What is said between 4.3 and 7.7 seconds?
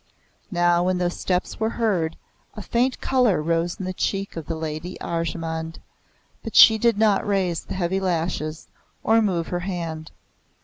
of the Lady Arjemand; but she did not raise